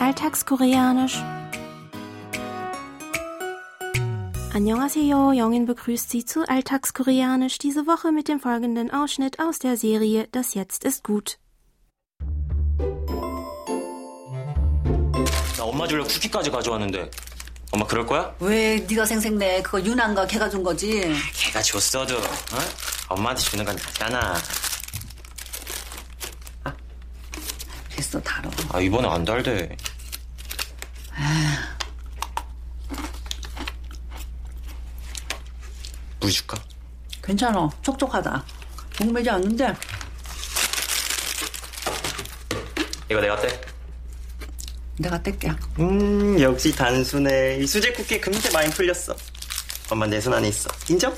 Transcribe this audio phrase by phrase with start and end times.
[0.00, 1.16] Alltagskoreanisch.
[4.54, 10.28] Annyeonghaseyo, Jongin begrüßt Sie zu Alltagskoreanisch diese Woche mit dem folgenden Ausschnitt aus der Serie
[10.32, 11.38] Das Jetzt ist gut.
[15.58, 17.10] 나 엄마 주려고 쿠키까지 가져왔는데
[17.72, 18.34] 엄마 그럴 거야?
[18.40, 19.62] 왜 네가 생색내?
[19.62, 21.00] 그거 유난가 걔가 준 거지.
[21.34, 22.58] 걔가 줬어도 어?
[23.08, 24.34] 엄마한테 주는 건 같잖아
[27.90, 28.50] 됐어 다뤄.
[28.70, 29.74] 아 이번에 안 달대
[36.19, 36.57] 물 줄까?
[37.23, 37.69] 괜찮아.
[37.81, 38.43] 촉촉하다.
[38.99, 39.73] 목매지 않는데
[43.09, 43.61] 이거 내가 떼?
[44.97, 45.51] 내가 뗄게.
[45.79, 49.15] 음 역시 단순해 이 수제 쿠키 금세 많이 풀렸어
[49.89, 51.13] 엄마 내 손 안에 있어 인정?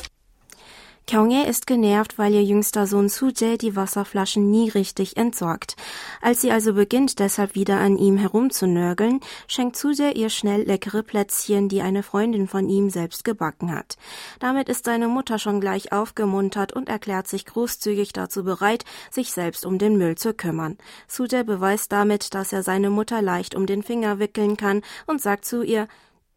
[1.08, 5.74] Kyunghae ist genervt, weil ihr jüngster Sohn Suje die Wasserflaschen nie richtig entsorgt.
[6.20, 11.70] Als sie also beginnt, deshalb wieder an ihm herumzunörgeln, schenkt Suje ihr schnell leckere Plätzchen,
[11.70, 13.96] die eine Freundin von ihm selbst gebacken hat.
[14.38, 19.64] Damit ist seine Mutter schon gleich aufgemuntert und erklärt sich großzügig dazu bereit, sich selbst
[19.64, 20.76] um den Müll zu kümmern.
[21.06, 25.46] Suje beweist damit, dass er seine Mutter leicht um den Finger wickeln kann und sagt
[25.46, 25.88] zu ihr,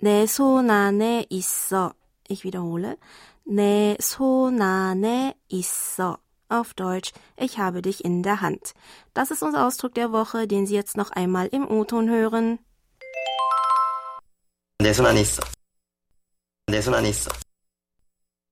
[0.01, 1.93] 내 손 안에 있어.
[2.27, 2.97] Ich wiederhole.
[3.45, 6.17] 내 손 안에 있어.
[6.49, 8.73] Auf Deutsch, ich habe dich in der Hand.
[9.13, 12.59] Das ist unser Ausdruck der Woche, den Sie jetzt noch einmal im O-Ton hören.
[14.79, 15.41] 내 손 안에 있어
[16.67, 17.31] 내 손 안에 있어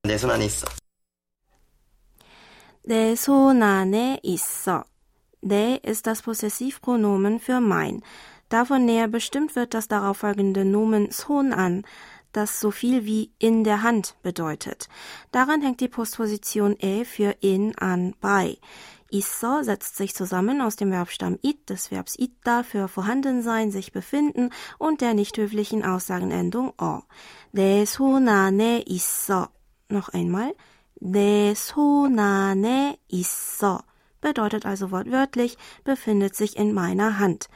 [0.04, 0.68] 내 손 안에 있어
[2.84, 4.84] 내 손 안에 있어.
[5.42, 8.02] 내 ist das Possessivpronomen für mein.
[8.50, 11.84] Davon näher bestimmt wird das darauffolgende Nomen 손 an,
[12.34, 14.88] das so viel wie in der Hand bedeutet.
[15.32, 18.58] Daran hängt die Postposition e für in, an, bei.
[19.12, 23.92] Isso setzt sich zusammen aus dem Verbstamm it, des Verbs ita für vorhanden sein, sich
[23.92, 27.02] befinden und der nicht höflichen Aussagenendung o.
[27.52, 29.50] 내 손 안에 있어.
[29.90, 30.54] Noch einmal.
[31.02, 33.82] 내 손 안에 있어.
[34.22, 37.50] Bedeutet also wortwörtlich, befindet sich in meiner Hand.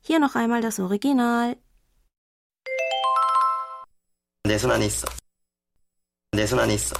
[0.00, 1.56] Hier noch einmal das Original.
[4.45, 5.07] Desonanisto.
[6.35, 6.97] Desonanisto.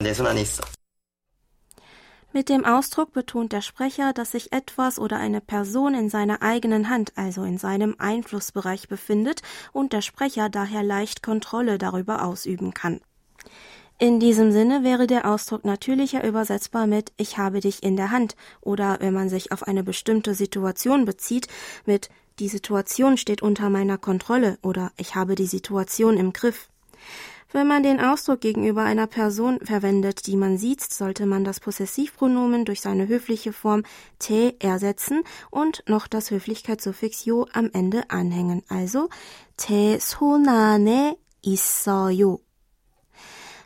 [0.00, 0.62] Desonanisto.
[2.32, 6.88] Mit dem Ausdruck betont der Sprecher, dass sich etwas oder eine Person in seiner eigenen
[6.88, 13.00] Hand, also in seinem Einflussbereich befindet und der Sprecher daher leicht Kontrolle darüber ausüben kann.
[13.98, 18.36] In diesem Sinne wäre der Ausdruck natürlicher übersetzbar mit Ich habe dich in der Hand
[18.60, 21.48] oder wenn man sich auf eine bestimmte Situation bezieht,
[21.84, 26.69] mit Die Situation steht unter meiner Kontrolle oder Ich habe die Situation im Griff.
[27.53, 32.65] Wenn man den Ausdruck gegenüber einer Person verwendet, die man sieht, sollte man das Possessivpronomen
[32.65, 33.83] durch seine höfliche Form
[34.19, 38.63] te ersetzen und noch das Höflichkeitssuffix yo am Ende anhängen.
[38.67, 39.09] Also
[39.55, 42.39] 제 손 안에 있어요.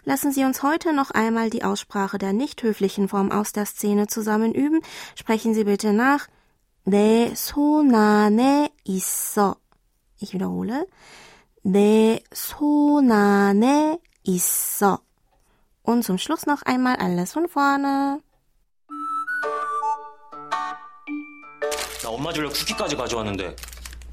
[0.04, 4.08] Lassen Sie uns heute noch einmal die Aussprache der nicht höflichen Form aus der Szene
[4.08, 4.82] zusammen üben.
[5.16, 6.28] Sprechen Sie bitte nach.
[6.87, 9.57] 내 손 안에 있어.
[10.23, 10.87] Ich wiederhole.
[11.65, 14.99] 내손 안에 있어.
[15.83, 18.21] Und zum Schluss noch einmal alles von vorne.
[22.03, 23.57] 나 엄마 주려고 쿠키까지 가져왔는데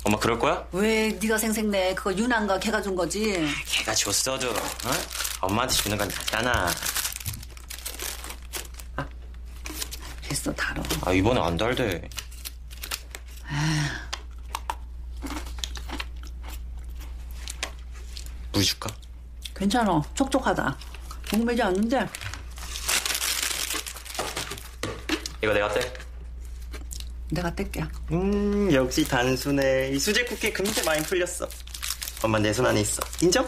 [0.04, 0.68] 엄마 그럴 거야?
[0.72, 1.94] 왜 네가 생색내?
[1.96, 3.48] 그거 유난가 걔가 준 거지.
[3.68, 4.92] 걔가 줬어도 어?
[5.42, 6.68] 엄마한테 주는 건 같잖아
[10.24, 10.82] 됐어 다뤄.
[11.06, 12.08] 아 이번에 안 달대
[18.54, 18.90] 물 줄까?
[19.56, 20.02] 괜찮아.
[20.14, 20.78] 촉촉하다.
[21.34, 22.08] 목매지 않는데
[25.44, 25.94] 이거 내가 떼?
[27.32, 27.84] 내가 뗄게.
[28.12, 31.48] 음 역시 단순해 이 수제 쿠키 금세 많이 풀렸어
[32.24, 33.48] 엄마 내 손 안에 있어 인정?